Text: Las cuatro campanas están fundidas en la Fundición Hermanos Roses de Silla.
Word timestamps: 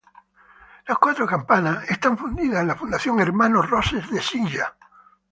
Las 0.87 0.97
cuatro 0.97 1.27
campanas 1.27 1.87
están 1.87 2.17
fundidas 2.17 2.61
en 2.61 2.67
la 2.69 2.75
Fundición 2.75 3.19
Hermanos 3.19 3.69
Roses 3.69 4.09
de 4.09 4.19
Silla. 4.19 4.75